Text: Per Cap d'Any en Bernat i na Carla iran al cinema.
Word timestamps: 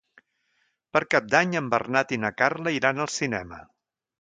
Per 0.95 1.01
Cap 1.15 1.27
d'Any 1.35 1.53
en 1.61 1.69
Bernat 1.75 2.15
i 2.17 2.21
na 2.25 2.33
Carla 2.41 2.77
iran 2.79 3.05
al 3.07 3.13
cinema. 3.21 3.63